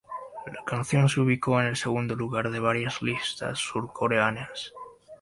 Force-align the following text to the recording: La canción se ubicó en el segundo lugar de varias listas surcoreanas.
La 0.47 0.65
canción 0.65 1.07
se 1.07 1.21
ubicó 1.21 1.61
en 1.61 1.67
el 1.67 1.75
segundo 1.75 2.15
lugar 2.15 2.49
de 2.49 2.59
varias 2.59 3.03
listas 3.03 3.59
surcoreanas. 3.59 4.73